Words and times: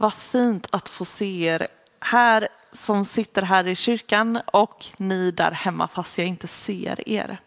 Vad 0.00 0.14
fint 0.14 0.66
att 0.70 0.88
få 0.88 1.04
se 1.04 1.44
er 1.44 1.66
här 2.00 2.48
som 2.72 3.04
sitter 3.04 3.42
här 3.42 3.66
i 3.66 3.74
kyrkan 3.74 4.40
och 4.46 4.86
ni 4.96 5.30
där 5.30 5.50
hemma 5.50 5.88
fast 5.88 6.18
jag 6.18 6.26
inte 6.26 6.46
ser 6.46 7.08
er. 7.08 7.40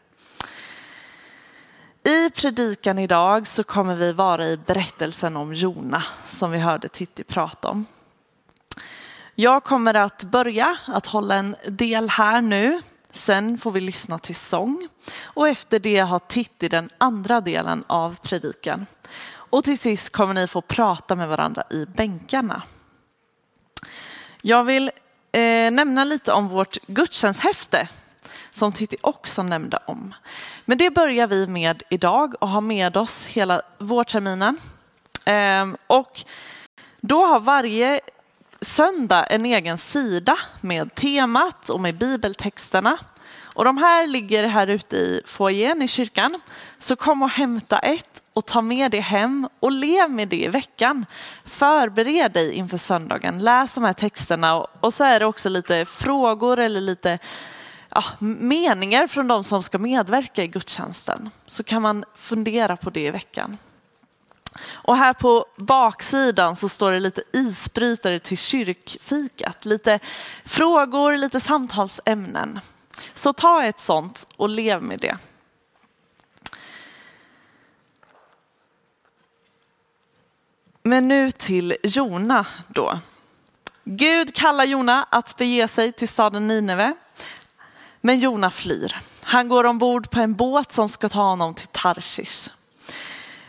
I 2.03 2.29
predikan 2.29 3.00
idag 3.00 3.48
så 3.48 3.64
kommer 3.64 3.95
vi 3.95 4.11
vara 4.11 4.45
i 4.45 4.58
berättelsen 4.58 5.37
om 5.37 5.53
Jona 5.53 6.03
som 6.27 6.51
vi 6.51 6.59
hörde 6.59 6.87
Titti 6.87 7.24
prata 7.24 7.69
om. 7.69 7.85
Jag 9.36 9.63
kommer 9.63 9.93
att 9.93 10.23
börja 10.23 10.77
att 10.86 11.07
hålla 11.07 11.36
en 11.36 11.55
del 11.68 12.09
här 12.09 12.41
nu. 12.41 12.81
Sen 13.11 13.57
får 13.57 13.71
vi 13.71 13.79
lyssna 13.79 14.20
till 14.20 14.36
sång 14.36 14.89
och 15.23 15.47
efter 15.47 15.79
det 15.79 15.99
har 15.99 16.20
Titti 16.20 16.70
den 16.70 16.89
andra 16.97 17.41
delen 17.41 17.83
av 17.88 18.18
predikan. 18.21 18.86
Och 19.52 19.63
till 19.63 19.79
sist 19.79 20.09
kommer 20.09 20.33
ni 20.33 20.47
få 20.47 20.61
prata 20.61 21.15
med 21.15 21.27
varandra 21.27 21.63
i 21.70 21.86
bänkarna. 21.86 22.63
Jag 24.41 24.64
vill 24.64 24.91
eh, 25.32 25.71
nämna 25.71 26.04
lite 26.04 26.33
om 26.33 26.47
vårt 26.47 26.77
gudstjänsthäfte 26.87 27.87
som 28.51 28.71
Titti 28.71 28.97
också 29.01 29.43
nämnde 29.43 29.79
om. 29.86 30.14
Men 30.65 30.77
det 30.77 30.89
börjar 30.89 31.27
vi 31.27 31.47
med 31.47 31.83
idag 31.89 32.36
och 32.40 32.50
har 32.50 32.62
med 32.62 32.98
oss 32.98 33.26
hela 33.26 33.62
vårterminen. 33.77 34.58
Eh, 35.26 35.68
och 35.88 36.24
då 37.02 37.26
har 37.26 37.40
varje 37.40 37.99
söndag 38.62 39.24
en 39.24 39.46
egen 39.46 39.77
sida 39.77 40.38
med 40.62 40.96
temat 40.96 41.70
och 41.70 41.80
med 41.80 41.98
bibeltexterna. 41.98 42.98
Och 43.41 43.66
de 43.66 43.77
här 43.77 44.08
ligger 44.08 44.44
här 44.44 44.68
ute 44.68 44.96
i 44.96 45.22
foajén 45.26 45.82
i 45.82 45.88
kyrkan. 45.88 46.41
Så 46.80 46.96
kom 46.96 47.22
och 47.22 47.30
hämta 47.30 47.80
ett 47.80 48.21
och 48.34 48.45
ta 48.45 48.62
med 48.62 48.91
det 48.91 48.99
hem 48.99 49.49
och 49.59 49.71
lev 49.71 50.09
med 50.09 50.27
det 50.27 50.44
i 50.44 50.48
veckan. 50.48 51.05
Förbered 51.45 52.31
dig 52.31 52.54
inför 52.54 52.77
söndagen, 52.77 53.40
läs 53.40 53.76
de 53.76 53.84
här 53.84 53.94
texterna 53.94 54.55
och 54.55 54.94
så 54.94 55.04
är 55.04 55.20
det 55.20 55.26
också 55.26 55.49
lite 55.49 55.85
frågor 55.85 56.60
eller 56.60 56.82
lite 56.82 57.20
ja, 57.90 58.04
meningar 58.20 59.07
från 59.07 59.27
de 59.27 59.43
som 59.43 59.63
ska 59.63 59.77
medverka 59.77 60.43
i 60.43 60.48
gudstjänsten. 60.48 61.29
Så 61.46 61.63
kan 61.63 61.82
man 61.82 62.04
fundera 62.15 62.77
på 62.77 62.90
det 62.90 63.05
i 63.05 63.12
veckan. 63.12 63.57
Och 64.71 64.97
här 64.97 65.13
på 65.13 65.45
baksidan 65.57 66.55
så 66.55 66.69
står 66.69 66.91
det 66.91 66.99
lite 66.99 67.23
isbrytare 67.33 68.19
till 68.19 68.38
kyrkfikat. 68.38 69.66
Lite 69.66 69.99
frågor, 70.45 71.17
lite 71.17 71.39
samtalsämnen. 71.39 72.59
Så 73.13 73.33
ta 73.33 73.63
ett 73.63 73.79
sånt 73.79 74.27
och 74.38 74.49
lev 74.49 74.83
med 74.83 74.99
det. 74.99 75.17
Men 80.92 81.08
nu 81.08 81.31
till 81.31 81.78
Jona 81.84 82.45
då. 82.67 83.00
Gud 83.84 84.36
kallar 84.36 84.64
Jona 84.64 85.08
att 85.09 85.38
bege 85.38 85.67
sig 85.67 85.92
till 85.92 86.08
staden 86.08 86.47
Nineve. 86.47 86.94
Men 88.02 88.20
Jona 88.20 88.52
flyr. 88.52 88.97
Han 89.23 89.50
går 89.50 89.64
ombord 89.64 90.09
på 90.09 90.19
en 90.19 90.36
båt 90.36 90.72
som 90.72 90.89
ska 90.89 91.09
ta 91.09 91.22
honom 91.22 91.53
till 91.53 91.67
Tarsis. 91.67 92.53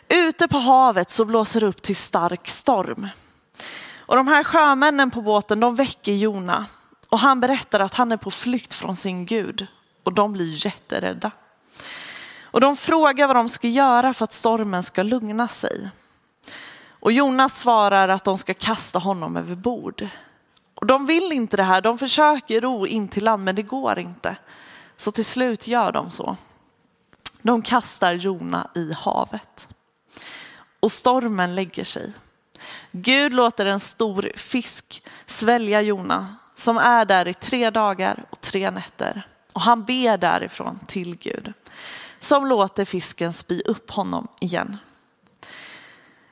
Ute 0.09 0.49
på 0.49 0.59
havet 0.59 1.11
så 1.11 1.25
blåser 1.25 1.61
det 1.61 1.67
upp 1.67 1.83
till 1.83 1.97
stark 1.97 2.49
storm. 2.49 3.09
Och 3.97 4.17
de 4.17 4.29
här 4.29 4.45
sjömännen 4.45 5.11
på 5.11 5.23
båten 5.23 5.61
de 5.61 5.75
väcker 5.75 6.13
Jona 6.13 6.67
och 7.09 7.19
han 7.19 7.41
berättar 7.41 7.81
att 7.81 7.95
han 7.95 8.13
är 8.13 8.17
på 8.17 8.31
flykt 8.31 8.75
från 8.75 8.97
sin 8.97 9.27
Gud 9.27 9.67
och 10.03 10.13
de 10.13 10.33
blir 10.33 10.67
jätterädda. 10.67 11.31
Och 12.43 12.61
de 12.61 12.77
frågar 12.77 13.27
vad 13.27 13.37
de 13.37 13.49
ska 13.49 13.69
göra 13.69 14.15
för 14.15 14.25
att 14.25 14.33
stormen 14.33 14.83
ska 14.83 15.03
lugna 15.03 15.49
sig. 15.49 15.91
Och 17.03 17.13
Jonas 17.13 17.59
svarar 17.59 18.09
att 18.09 18.25
de 18.25 18.39
ska 18.39 18.55
kasta 18.55 18.99
honom 18.99 19.37
över 19.37 19.55
bord. 19.55 20.09
Och 20.75 20.87
de 20.87 21.07
vill 21.07 21.33
inte 21.33 21.57
det 21.57 21.63
här, 21.63 21.81
de 21.81 21.99
försöker 21.99 22.61
ro 22.61 22.87
in 22.87 23.09
till 23.09 23.25
land 23.25 23.45
men 23.45 23.55
det 23.55 23.63
går 23.63 23.99
inte. 23.99 24.37
Så 24.97 25.13
till 25.13 25.25
slut 25.25 25.67
gör 25.67 25.93
de 25.93 26.11
så. 26.11 26.37
De 27.43 27.63
kastar 27.63 28.13
Jona 28.13 28.71
i 28.75 28.93
havet. 28.93 29.69
Och 30.81 30.93
stormen 30.93 31.55
lägger 31.55 31.85
sig. 31.85 32.13
Gud 32.91 33.33
låter 33.33 33.67
en 33.67 33.81
stor 33.81 34.33
fisk 34.37 35.03
svälja 35.27 35.83
Jona 35.83 36.37
som 36.55 36.79
är 36.79 37.05
där 37.05 37.29
i 37.29 37.35
tre 37.35 37.71
dagar 37.71 38.25
och 38.31 38.41
tre 38.41 38.71
nätter. 38.71 39.23
Och 39.53 39.61
han 39.61 39.85
ber 39.85 40.19
därifrån 40.19 40.79
till 40.87 41.17
Gud 41.17 41.53
som 42.21 42.47
låter 42.47 42.85
fisken 42.85 43.33
spy 43.33 43.63
upp 43.67 43.91
honom 43.91 44.29
igen. 44.41 44.79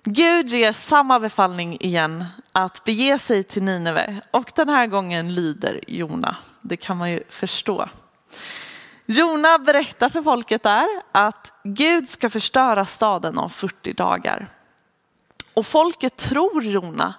Gud 0.05 0.49
ger 0.49 0.73
samma 0.73 1.21
befallning 1.21 1.77
igen 1.81 2.25
att 2.53 2.85
bege 2.85 3.19
sig 3.19 3.45
till 3.45 3.63
Nineve 3.63 4.21
och 4.31 4.53
den 4.55 4.69
här 4.69 4.87
gången 4.87 5.35
lyder 5.35 5.81
Jona. 5.87 6.37
Det 6.61 6.77
kan 6.77 6.97
man 6.97 7.11
ju 7.11 7.23
förstå. 7.29 7.89
Jona 9.07 9.59
berättar 9.59 10.09
för 10.09 10.23
folket 10.23 10.63
där 10.63 10.87
att 11.13 11.53
Gud 11.65 12.09
ska 12.09 12.31
förstöra 12.31 12.85
staden 12.85 13.39
om 13.39 13.51
40 13.51 13.93
dagar. 13.93 14.49
Och 15.55 15.67
folket 15.67 16.17
tror 16.17 16.65
Jona. 16.65 17.15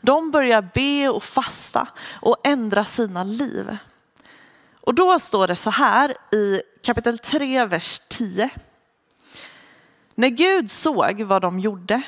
De 0.00 0.30
börjar 0.30 0.68
be 0.74 1.08
och 1.08 1.24
fasta 1.24 1.88
och 2.20 2.36
ändra 2.44 2.84
sina 2.84 3.24
liv. 3.24 3.76
Och 4.80 4.94
då 4.94 5.18
står 5.18 5.46
det 5.46 5.56
så 5.56 5.70
här 5.70 6.14
i 6.32 6.62
kapitel 6.82 7.18
3, 7.18 7.64
vers 7.64 8.00
10. 8.08 8.50
När 10.14 10.28
Gud 10.28 10.70
såg 10.70 11.22
vad 11.22 11.42
de 11.42 11.60
gjorde 11.60 12.02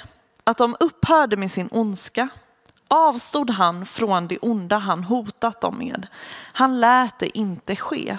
att 0.49 0.59
de 0.59 0.77
upphörde 0.81 1.37
med 1.37 1.51
sin 1.51 1.69
ondska 1.71 2.29
avstod 2.89 3.51
han 3.51 3.87
från 3.87 4.29
det 4.29 4.39
onda 4.39 4.79
han 4.79 5.05
hotat 5.05 5.61
dem 5.61 5.79
med. 5.79 6.07
Han 6.53 6.81
lät 6.81 7.19
det 7.19 7.39
inte 7.39 7.77
ske. 7.77 8.19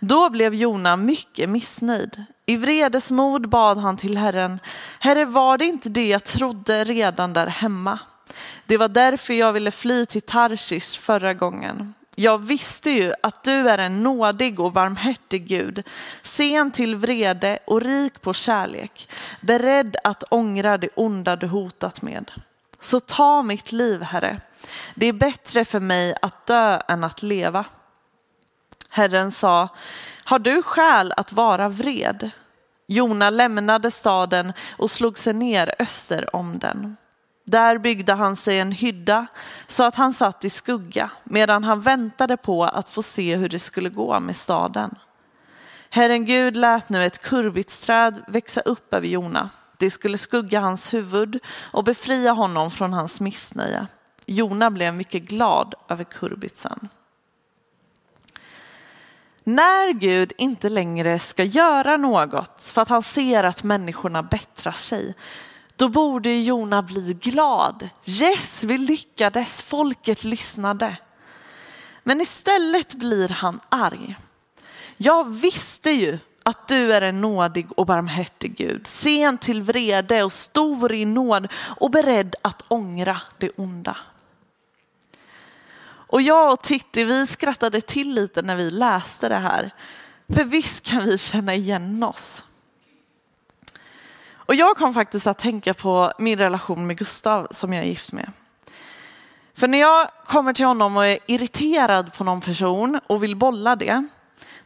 Då 0.00 0.30
blev 0.30 0.54
Jona 0.54 0.96
mycket 0.96 1.48
missnöjd. 1.48 2.24
I 2.46 2.56
vredesmod 2.56 3.48
bad 3.48 3.78
han 3.78 3.96
till 3.96 4.18
Herren, 4.18 4.60
Herre 4.98 5.24
var 5.24 5.58
det 5.58 5.64
inte 5.64 5.88
det 5.88 6.08
jag 6.08 6.24
trodde 6.24 6.84
redan 6.84 7.32
där 7.32 7.46
hemma? 7.46 7.98
Det 8.66 8.76
var 8.76 8.88
därför 8.88 9.34
jag 9.34 9.52
ville 9.52 9.70
fly 9.70 10.06
till 10.06 10.22
Tarsis 10.22 10.96
förra 10.96 11.34
gången. 11.34 11.94
Jag 12.20 12.38
visste 12.38 12.90
ju 12.90 13.14
att 13.22 13.42
du 13.42 13.68
är 13.68 13.78
en 13.78 14.02
nådig 14.02 14.60
och 14.60 14.72
barmhärtig 14.72 15.46
Gud, 15.46 15.82
sen 16.22 16.70
till 16.70 16.96
vrede 16.96 17.58
och 17.64 17.80
rik 17.80 18.20
på 18.20 18.34
kärlek, 18.34 19.08
beredd 19.40 19.96
att 20.04 20.24
ångra 20.30 20.78
det 20.78 20.88
onda 20.94 21.36
du 21.36 21.46
hotat 21.46 22.02
med. 22.02 22.30
Så 22.80 23.00
ta 23.00 23.42
mitt 23.42 23.72
liv, 23.72 24.02
Herre. 24.02 24.40
Det 24.94 25.06
är 25.06 25.12
bättre 25.12 25.64
för 25.64 25.80
mig 25.80 26.14
att 26.22 26.46
dö 26.46 26.80
än 26.88 27.04
att 27.04 27.22
leva. 27.22 27.64
Herren 28.88 29.30
sa, 29.30 29.68
har 30.24 30.38
du 30.38 30.62
skäl 30.62 31.12
att 31.16 31.32
vara 31.32 31.68
vred? 31.68 32.30
Jona 32.86 33.30
lämnade 33.30 33.90
staden 33.90 34.52
och 34.76 34.90
slog 34.90 35.18
sig 35.18 35.32
ner 35.32 35.74
öster 35.78 36.36
om 36.36 36.58
den. 36.58 36.96
Där 37.48 37.78
byggde 37.78 38.12
han 38.12 38.36
sig 38.36 38.60
en 38.60 38.72
hydda 38.72 39.26
så 39.66 39.84
att 39.84 39.94
han 39.94 40.12
satt 40.12 40.44
i 40.44 40.50
skugga 40.50 41.10
medan 41.24 41.64
han 41.64 41.80
väntade 41.80 42.36
på 42.36 42.64
att 42.64 42.90
få 42.90 43.02
se 43.02 43.36
hur 43.36 43.48
det 43.48 43.58
skulle 43.58 43.88
gå 43.88 44.20
med 44.20 44.36
staden. 44.36 44.94
Herren 45.90 46.24
Gud 46.24 46.56
lät 46.56 46.88
nu 46.88 47.06
ett 47.06 47.22
kurbitsträd 47.22 48.22
växa 48.28 48.60
upp 48.60 48.94
över 48.94 49.06
Jona. 49.06 49.50
Det 49.76 49.90
skulle 49.90 50.18
skugga 50.18 50.60
hans 50.60 50.94
huvud 50.94 51.40
och 51.72 51.84
befria 51.84 52.32
honom 52.32 52.70
från 52.70 52.92
hans 52.92 53.20
missnöje. 53.20 53.86
Jona 54.26 54.70
blev 54.70 54.94
mycket 54.94 55.22
glad 55.22 55.74
över 55.88 56.04
kurbitsen. 56.04 56.88
När 59.44 59.92
Gud 59.92 60.32
inte 60.38 60.68
längre 60.68 61.18
ska 61.18 61.44
göra 61.44 61.96
något 61.96 62.62
för 62.74 62.82
att 62.82 62.88
han 62.88 63.02
ser 63.02 63.44
att 63.44 63.62
människorna 63.62 64.22
bättrar 64.22 64.72
sig 64.72 65.14
då 65.78 65.88
borde 65.88 66.30
Jona 66.30 66.82
bli 66.82 67.14
glad. 67.14 67.88
Yes, 68.04 68.64
vi 68.64 68.78
lyckades, 68.78 69.62
folket 69.62 70.24
lyssnade. 70.24 70.96
Men 72.02 72.20
istället 72.20 72.94
blir 72.94 73.28
han 73.28 73.60
arg. 73.68 74.16
Jag 74.96 75.30
visste 75.30 75.90
ju 75.90 76.18
att 76.42 76.68
du 76.68 76.92
är 76.92 77.02
en 77.02 77.20
nådig 77.20 77.66
och 77.76 77.86
barmhärtig 77.86 78.56
Gud, 78.56 78.86
sen 78.86 79.38
till 79.38 79.62
vrede 79.62 80.22
och 80.22 80.32
stor 80.32 80.92
i 80.92 81.04
nåd 81.04 81.48
och 81.76 81.90
beredd 81.90 82.34
att 82.42 82.64
ångra 82.68 83.20
det 83.38 83.50
onda. 83.56 83.96
Och 85.84 86.22
jag 86.22 86.52
och 86.52 86.62
Titti, 86.62 87.04
vi 87.04 87.26
skrattade 87.26 87.80
till 87.80 88.14
lite 88.14 88.42
när 88.42 88.56
vi 88.56 88.70
läste 88.70 89.28
det 89.28 89.38
här. 89.38 89.74
För 90.34 90.44
visst 90.44 90.84
kan 90.84 91.04
vi 91.04 91.18
känna 91.18 91.54
igen 91.54 92.02
oss. 92.02 92.44
Och 94.48 94.54
jag 94.54 94.76
kom 94.76 94.94
faktiskt 94.94 95.26
att 95.26 95.38
tänka 95.38 95.74
på 95.74 96.12
min 96.18 96.38
relation 96.38 96.86
med 96.86 96.98
Gustav 96.98 97.48
som 97.50 97.72
jag 97.72 97.84
är 97.84 97.88
gift 97.88 98.12
med. 98.12 98.32
För 99.54 99.68
när 99.68 99.78
jag 99.78 100.08
kommer 100.26 100.52
till 100.52 100.66
honom 100.66 100.96
och 100.96 101.06
är 101.06 101.18
irriterad 101.26 102.14
på 102.14 102.24
någon 102.24 102.40
person 102.40 103.00
och 103.06 103.22
vill 103.22 103.36
bolla 103.36 103.76
det, 103.76 104.06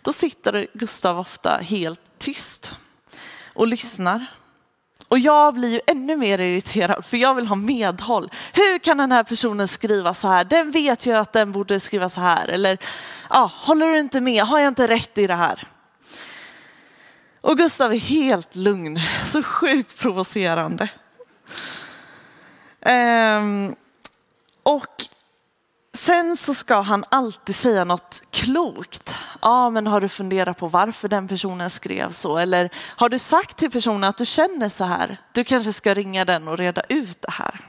då 0.02 0.12
sitter 0.12 0.66
Gustav 0.74 1.18
ofta 1.18 1.56
helt 1.56 2.00
tyst 2.18 2.72
och 3.54 3.66
lyssnar. 3.66 4.26
Och 5.08 5.18
jag 5.18 5.54
blir 5.54 5.68
ju 5.68 5.80
ännu 5.86 6.16
mer 6.16 6.38
irriterad 6.38 7.04
för 7.04 7.16
jag 7.16 7.34
vill 7.34 7.46
ha 7.46 7.56
medhåll. 7.56 8.30
Hur 8.52 8.78
kan 8.78 8.98
den 8.98 9.12
här 9.12 9.24
personen 9.24 9.68
skriva 9.68 10.14
så 10.14 10.28
här? 10.28 10.44
Den 10.44 10.70
vet 10.70 11.06
ju 11.06 11.12
att 11.12 11.32
den 11.32 11.52
borde 11.52 11.80
skriva 11.80 12.08
så 12.08 12.20
här. 12.20 12.48
Eller 12.48 12.78
ja, 13.30 13.50
håller 13.54 13.86
du 13.86 13.98
inte 13.98 14.20
med? 14.20 14.44
Har 14.44 14.58
jag 14.58 14.68
inte 14.68 14.88
rätt 14.88 15.18
i 15.18 15.26
det 15.26 15.34
här? 15.34 15.68
Och 17.42 17.56
Gustav 17.56 17.92
är 17.92 17.98
helt 17.98 18.56
lugn, 18.56 19.00
så 19.24 19.42
sjukt 19.42 19.98
provocerande. 19.98 20.88
Ehm, 22.80 23.74
och 24.62 25.04
sen 25.94 26.36
så 26.36 26.54
ska 26.54 26.80
han 26.80 27.04
alltid 27.08 27.54
säga 27.54 27.84
något 27.84 28.22
klokt. 28.30 29.14
Ja, 29.40 29.70
men 29.70 29.86
har 29.86 30.00
du 30.00 30.08
funderat 30.08 30.58
på 30.58 30.68
varför 30.68 31.08
den 31.08 31.28
personen 31.28 31.70
skrev 31.70 32.10
så? 32.10 32.38
Eller 32.38 32.70
har 32.76 33.08
du 33.08 33.18
sagt 33.18 33.56
till 33.56 33.70
personen 33.70 34.04
att 34.04 34.16
du 34.16 34.26
känner 34.26 34.68
så 34.68 34.84
här? 34.84 35.16
Du 35.32 35.44
kanske 35.44 35.72
ska 35.72 35.94
ringa 35.94 36.24
den 36.24 36.48
och 36.48 36.58
reda 36.58 36.82
ut 36.88 37.22
det 37.22 37.30
här. 37.30 37.60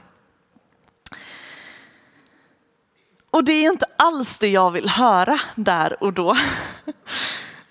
Och 3.30 3.44
det 3.44 3.52
är 3.52 3.70
inte 3.70 3.86
alls 3.96 4.38
det 4.38 4.48
jag 4.48 4.70
vill 4.70 4.88
höra 4.88 5.40
där 5.54 6.02
och 6.02 6.12
då. 6.12 6.36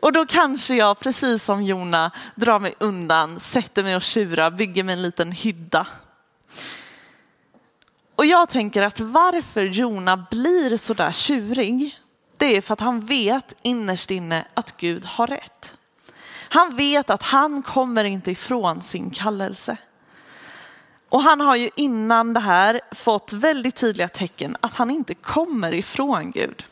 Och 0.03 0.13
då 0.13 0.25
kanske 0.25 0.75
jag, 0.75 0.99
precis 0.99 1.43
som 1.43 1.63
Jona, 1.63 2.11
drar 2.35 2.59
mig 2.59 2.73
undan, 2.79 3.39
sätter 3.39 3.83
mig 3.83 3.95
och 3.95 4.01
tjurar, 4.01 4.51
bygger 4.51 4.83
mig 4.83 4.93
en 4.93 5.01
liten 5.01 5.31
hydda. 5.31 5.87
Och 8.15 8.25
jag 8.25 8.49
tänker 8.49 8.81
att 8.81 8.99
varför 8.99 9.61
Jona 9.61 10.17
blir 10.31 10.77
så 10.77 10.93
där 10.93 11.11
tjurig, 11.11 11.99
det 12.37 12.57
är 12.57 12.61
för 12.61 12.73
att 12.73 12.79
han 12.79 13.05
vet 13.05 13.53
innerst 13.61 14.11
inne 14.11 14.45
att 14.53 14.77
Gud 14.77 15.05
har 15.05 15.27
rätt. 15.27 15.75
Han 16.49 16.75
vet 16.75 17.09
att 17.09 17.23
han 17.23 17.61
kommer 17.61 18.03
inte 18.03 18.31
ifrån 18.31 18.81
sin 18.81 19.09
kallelse. 19.09 19.77
Och 21.09 21.21
han 21.21 21.39
har 21.39 21.55
ju 21.55 21.69
innan 21.75 22.33
det 22.33 22.39
här 22.39 22.81
fått 22.91 23.33
väldigt 23.33 23.75
tydliga 23.75 24.07
tecken 24.07 24.57
att 24.61 24.73
han 24.73 24.91
inte 24.91 25.15
kommer 25.15 25.73
ifrån 25.73 26.31
Gud 26.31 26.65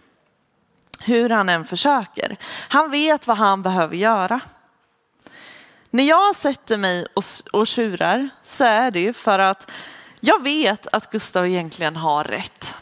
hur 1.05 1.29
han 1.29 1.49
än 1.49 1.65
försöker. 1.65 2.35
Han 2.67 2.91
vet 2.91 3.27
vad 3.27 3.37
han 3.37 3.61
behöver 3.61 3.95
göra. 3.95 4.41
När 5.89 6.03
jag 6.03 6.35
sätter 6.35 6.77
mig 6.77 7.07
och, 7.13 7.23
och 7.53 7.67
tjurar 7.67 8.29
så 8.43 8.63
är 8.63 8.91
det 8.91 8.99
ju 8.99 9.13
för 9.13 9.39
att 9.39 9.71
jag 10.19 10.43
vet 10.43 10.87
att 10.91 11.11
Gustav 11.11 11.47
egentligen 11.47 11.95
har 11.95 12.23
rätt. 12.23 12.75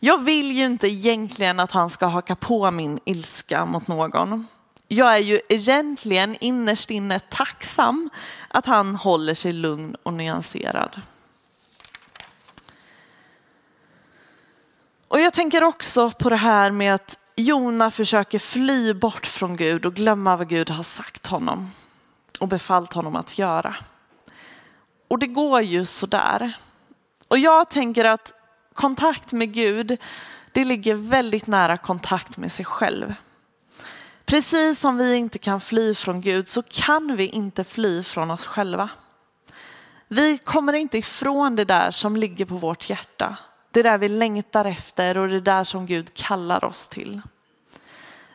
Jag 0.00 0.24
vill 0.24 0.52
ju 0.52 0.64
inte 0.64 0.88
egentligen 0.88 1.60
att 1.60 1.72
han 1.72 1.90
ska 1.90 2.06
haka 2.06 2.36
på 2.36 2.70
min 2.70 3.00
ilska 3.04 3.64
mot 3.64 3.88
någon. 3.88 4.46
Jag 4.88 5.14
är 5.14 5.18
ju 5.18 5.40
egentligen 5.48 6.36
innerst 6.40 6.90
inne 6.90 7.20
tacksam 7.20 8.10
att 8.48 8.66
han 8.66 8.96
håller 8.96 9.34
sig 9.34 9.52
lugn 9.52 9.96
och 10.02 10.12
nyanserad. 10.12 11.00
Och 15.14 15.20
jag 15.20 15.32
tänker 15.32 15.64
också 15.64 16.10
på 16.10 16.30
det 16.30 16.36
här 16.36 16.70
med 16.70 16.94
att 16.94 17.18
Jona 17.36 17.90
försöker 17.90 18.38
fly 18.38 18.92
bort 18.92 19.26
från 19.26 19.56
Gud 19.56 19.86
och 19.86 19.94
glömma 19.94 20.36
vad 20.36 20.48
Gud 20.48 20.70
har 20.70 20.82
sagt 20.82 21.26
honom 21.26 21.70
och 22.40 22.48
befallt 22.48 22.92
honom 22.92 23.16
att 23.16 23.38
göra. 23.38 23.76
Och 25.08 25.18
det 25.18 25.26
går 25.26 25.60
ju 25.60 25.84
sådär. 25.84 26.56
Och 27.28 27.38
jag 27.38 27.70
tänker 27.70 28.04
att 28.04 28.32
kontakt 28.74 29.32
med 29.32 29.54
Gud, 29.54 29.96
det 30.52 30.64
ligger 30.64 30.94
väldigt 30.94 31.46
nära 31.46 31.76
kontakt 31.76 32.36
med 32.36 32.52
sig 32.52 32.64
själv. 32.64 33.14
Precis 34.24 34.80
som 34.80 34.96
vi 34.96 35.14
inte 35.14 35.38
kan 35.38 35.60
fly 35.60 35.94
från 35.94 36.20
Gud 36.20 36.48
så 36.48 36.62
kan 36.62 37.16
vi 37.16 37.26
inte 37.26 37.64
fly 37.64 38.02
från 38.02 38.30
oss 38.30 38.46
själva. 38.46 38.88
Vi 40.08 40.38
kommer 40.38 40.72
inte 40.72 40.98
ifrån 40.98 41.56
det 41.56 41.64
där 41.64 41.90
som 41.90 42.16
ligger 42.16 42.44
på 42.44 42.56
vårt 42.56 42.90
hjärta. 42.90 43.36
Det 43.74 43.80
är 43.80 43.84
där 43.84 43.98
vi 43.98 44.08
längtar 44.08 44.64
efter 44.64 45.16
och 45.16 45.28
det 45.28 45.36
är 45.36 45.40
där 45.40 45.64
som 45.64 45.86
Gud 45.86 46.14
kallar 46.14 46.64
oss 46.64 46.88
till. 46.88 47.20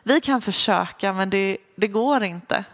Vi 0.02 0.20
kan 0.20 0.40
försöka 0.40 1.12
men 1.12 1.30
det, 1.30 1.56
det 1.76 1.88
går 1.88 2.24
inte. 2.24 2.64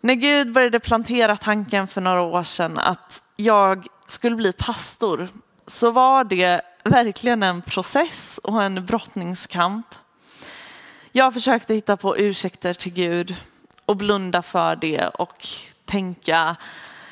När 0.00 0.14
Gud 0.14 0.52
började 0.52 0.80
plantera 0.80 1.36
tanken 1.36 1.88
för 1.88 2.00
några 2.00 2.20
år 2.20 2.42
sedan 2.42 2.78
att 2.78 3.22
jag 3.36 3.86
skulle 4.06 4.36
bli 4.36 4.52
pastor 4.52 5.28
så 5.66 5.90
var 5.90 6.24
det 6.24 6.60
verkligen 6.84 7.42
en 7.42 7.62
process 7.62 8.38
och 8.38 8.62
en 8.62 8.86
brottningskamp. 8.86 9.86
Jag 11.12 11.34
försökte 11.34 11.74
hitta 11.74 11.96
på 11.96 12.16
ursäkter 12.18 12.74
till 12.74 12.92
Gud 12.92 13.36
och 13.84 13.96
blunda 13.96 14.42
för 14.42 14.76
det 14.76 15.08
och 15.08 15.46
tänka 15.84 16.56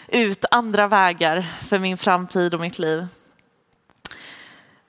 ut 0.09 0.45
andra 0.51 0.89
vägar 0.89 1.43
för 1.69 1.79
min 1.79 1.97
framtid 1.97 2.55
och 2.55 2.61
mitt 2.61 2.79
liv. 2.79 3.07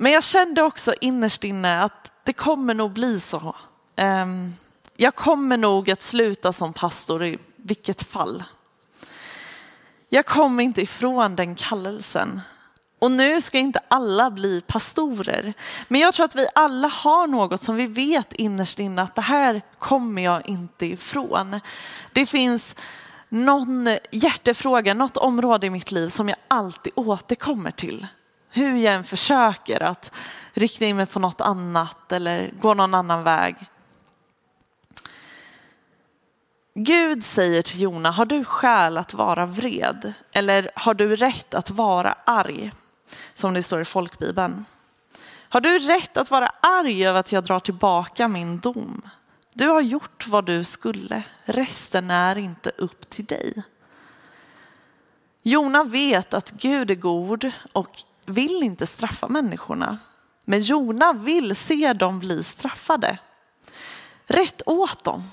Men 0.02 0.12
jag 0.12 0.24
kände 0.24 0.62
också 0.62 0.94
innerst 1.02 1.44
inne 1.44 1.82
att 1.84 2.12
det 2.24 2.34
kommer 2.34 2.74
nog 2.74 2.92
bli 2.92 3.20
så. 3.20 3.56
Ehm, 3.96 4.54
jag 4.96 5.16
kommer 5.16 5.58
nog 5.58 5.92
att 5.92 6.02
sluta 6.02 6.52
som 6.52 6.74
pastor 6.74 7.24
i 7.24 7.40
vilket 7.56 8.04
fall. 8.04 8.44
Jag 10.10 10.26
kommer 10.26 10.64
inte 10.64 10.82
ifrån 10.82 11.36
den 11.36 11.56
kallelsen. 11.56 12.42
Och 13.00 13.12
nu 13.12 13.42
ska 13.42 13.58
inte 13.58 13.80
alla 13.88 14.32
bli 14.32 14.62
pastorer. 14.62 15.54
Men 15.88 16.02
jag 16.02 16.14
tror 16.14 16.26
att 16.26 16.36
vi 16.36 16.48
alla 16.56 16.88
har 16.88 17.28
något 17.28 17.62
som 17.62 17.76
vi 17.76 17.86
vet 17.86 18.34
innerst 18.34 18.80
inne 18.80 19.02
att 19.02 19.16
det 19.16 19.22
här 19.22 19.62
kommer 19.80 20.22
jag 20.22 20.48
inte 20.48 20.86
ifrån. 20.86 21.60
Det 22.14 22.26
finns 22.26 22.76
någon 23.30 23.98
hjärtefråga, 24.12 24.94
något 24.94 25.18
område 25.18 25.68
i 25.68 25.70
mitt 25.70 25.92
liv 25.92 26.10
som 26.10 26.30
jag 26.30 26.38
alltid 26.48 26.94
återkommer 26.96 27.72
till. 27.72 28.08
Hur 28.52 28.76
jag 28.76 28.94
än 28.94 29.04
försöker 29.04 29.84
att 29.84 30.12
rikta 30.54 30.86
in 30.86 30.98
mig 30.98 31.06
på 31.06 31.20
något 31.20 31.42
annat 31.42 32.12
eller 32.12 32.52
gå 32.62 32.74
någon 32.74 32.94
annan 32.94 33.24
väg. 33.24 33.56
Gud 36.74 37.24
säger 37.24 37.62
till 37.62 37.82
Jona, 37.82 38.12
har 38.12 38.26
du 38.26 38.44
skäl 38.44 38.98
att 38.98 39.14
vara 39.14 39.46
vred? 39.46 40.14
Eller 40.32 40.72
har 40.76 40.94
du 40.94 41.16
rätt 41.16 41.54
att 41.54 41.70
vara 41.70 42.16
arg? 42.26 42.72
Som 43.34 43.54
det 43.54 43.64
står 43.64 43.82
i 43.82 43.86
folkbibeln. 43.86 44.66
Har 45.50 45.62
du 45.62 45.80
rätt 45.80 46.18
att 46.18 46.32
vara 46.32 46.52
arg 46.62 47.08
över 47.08 47.20
att 47.20 47.32
jag 47.32 47.44
drar 47.44 47.60
tillbaka 47.60 48.28
min 48.28 48.60
dom? 48.60 49.02
Du 49.54 49.68
har 49.68 49.82
gjort 49.82 50.28
vad 50.28 50.46
du 50.46 50.64
skulle, 50.64 51.24
resten 51.46 52.12
är 52.12 52.38
inte 52.38 52.72
upp 52.78 53.10
till 53.10 53.26
dig. 53.26 53.64
Jona 55.42 55.84
vet 55.84 56.34
att 56.34 56.52
Gud 56.52 56.92
är 56.92 56.96
god 56.96 57.52
och 57.72 58.04
vill 58.26 58.64
inte 58.64 58.88
straffa 58.88 59.28
människorna. 59.28 60.00
Men 60.46 60.62
Jona 60.62 61.14
vill 61.14 61.56
se 61.56 61.94
dem 61.94 62.20
bli 62.20 62.44
straffade. 62.44 63.18
Rätt 64.26 64.62
åt 64.66 65.04
dem. 65.04 65.24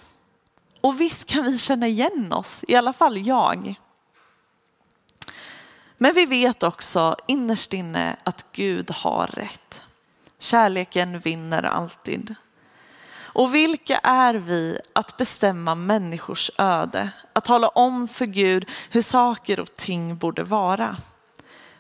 Och 0.81 1.01
visst 1.01 1.29
kan 1.29 1.45
vi 1.45 1.59
känna 1.59 1.87
igen 1.87 2.33
oss, 2.33 2.65
i 2.69 2.75
alla 2.75 2.93
fall 2.93 3.27
jag. 3.27 3.75
Men 5.97 6.15
vi 6.15 6.27
vet 6.27 6.63
också 6.63 7.17
innerst 7.27 7.73
inne 7.73 8.17
att 8.25 8.47
Gud 8.53 8.91
har 8.91 9.27
rätt. 9.27 9.83
Kärleken 10.39 11.19
vinner 11.19 11.63
alltid. 11.63 12.35
Och 13.39 13.55
vilka 13.55 13.99
är 13.99 14.35
vi 14.35 14.79
att 14.93 15.17
bestämma 15.17 15.75
människors 15.75 16.51
öde? 16.59 17.11
Att 17.33 17.45
tala 17.45 17.69
om 17.69 18.09
för 18.09 18.27
Gud 18.27 18.69
hur 18.91 19.03
saker 19.03 19.61
och 19.61 19.75
ting 19.75 20.17
borde 20.17 20.45
vara? 20.45 20.97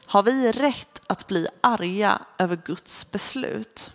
Har 0.08 0.22
vi 0.22 0.52
rätt 0.52 1.00
att 1.06 1.26
bli 1.26 1.48
arga 1.60 2.18
över 2.38 2.56
Guds 2.56 3.10
beslut? 3.10 3.90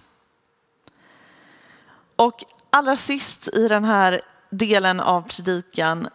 Och 2.16 2.44
allra 2.70 2.96
sist 2.96 3.48
i 3.48 3.68
den 3.68 3.84
här 3.84 4.22
delen 4.50 5.00
av 5.00 5.22
predikan 5.22 6.10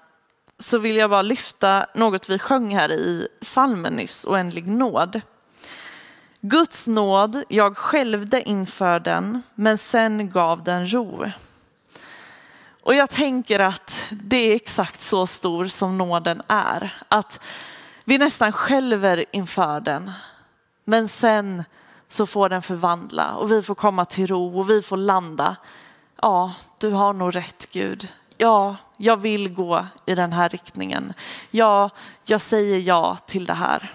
så 0.58 0.78
vill 0.78 0.96
jag 0.96 1.10
bara 1.10 1.22
lyfta 1.22 1.86
något 1.94 2.30
vi 2.30 2.38
sjöng 2.38 2.74
här 2.74 2.92
i 2.92 3.28
salmen 3.40 3.92
nyss, 3.92 4.26
oändlig 4.26 4.66
nåd. 4.66 5.20
Guds 6.40 6.88
nåd, 6.88 7.42
jag 7.48 7.76
skälvde 7.76 8.42
inför 8.42 9.00
den, 9.00 9.42
men 9.54 9.78
sen 9.78 10.30
gav 10.30 10.64
den 10.64 10.92
ro. 10.92 11.30
Och 12.82 12.94
jag 12.94 13.10
tänker 13.10 13.60
att 13.60 14.04
det 14.10 14.36
är 14.36 14.54
exakt 14.54 15.00
så 15.00 15.26
stor 15.26 15.66
som 15.66 15.98
nåden 15.98 16.42
är. 16.48 16.94
Att 17.08 17.40
vi 18.08 18.18
nästan 18.18 18.52
skälver 18.52 19.24
inför 19.32 19.80
den, 19.80 20.10
men 20.84 21.08
sen 21.08 21.64
så 22.08 22.26
får 22.26 22.48
den 22.48 22.62
förvandla 22.62 23.34
och 23.34 23.52
vi 23.52 23.62
får 23.62 23.74
komma 23.74 24.04
till 24.04 24.26
ro 24.26 24.58
och 24.58 24.70
vi 24.70 24.82
får 24.82 24.96
landa. 24.96 25.56
Ja, 26.22 26.54
du 26.78 26.90
har 26.90 27.12
nog 27.12 27.36
rätt 27.36 27.68
Gud 27.72 28.08
ja, 28.38 28.76
jag 28.96 29.16
vill 29.16 29.54
gå 29.54 29.86
i 30.06 30.14
den 30.14 30.32
här 30.32 30.48
riktningen. 30.48 31.12
Ja, 31.50 31.90
jag 32.24 32.40
säger 32.40 32.78
ja 32.78 33.16
till 33.26 33.44
det 33.44 33.54
här. 33.54 33.92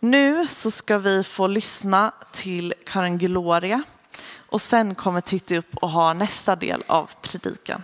Nu 0.00 0.46
så 0.46 0.70
ska 0.70 0.98
vi 0.98 1.24
få 1.24 1.46
lyssna 1.46 2.12
till 2.32 2.74
Karin 2.86 3.18
Gloria 3.18 3.82
och 4.36 4.60
sen 4.60 4.94
kommer 4.94 5.20
Titti 5.20 5.58
upp 5.58 5.76
och 5.76 5.90
ha 5.90 6.12
nästa 6.12 6.56
del 6.56 6.82
av 6.86 7.10
predikan. 7.20 7.82